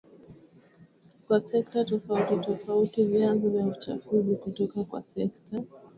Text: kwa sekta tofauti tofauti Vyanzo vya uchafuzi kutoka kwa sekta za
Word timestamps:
kwa 1.27 1.39
sekta 1.41 1.85
tofauti 1.85 2.35
tofauti 2.35 3.05
Vyanzo 3.05 3.49
vya 3.49 3.65
uchafuzi 3.65 4.35
kutoka 4.35 4.83
kwa 4.83 5.03
sekta 5.03 5.57
za 5.59 5.63